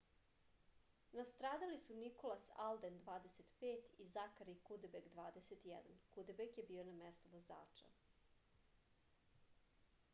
nastradali 1.17 1.75
su 1.81 1.97
nikolas 1.97 2.45
alden 2.67 2.95
25 3.09 3.73
i 4.05 4.07
zakari 4.13 4.55
kudebek 4.69 5.11
21. 5.17 5.91
kudebek 6.15 6.57
je 6.61 6.65
bio 6.71 6.87
na 6.87 6.95
mestu 7.03 7.31
vozača 7.35 7.91